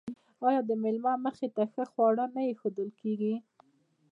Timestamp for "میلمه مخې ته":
0.83-1.63